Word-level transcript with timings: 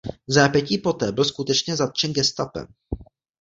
Vzápětí 0.27 0.77
poté 0.77 1.11
byl 1.11 1.25
skutečně 1.25 1.75
zatčen 1.75 2.13
gestapem. 2.13 2.67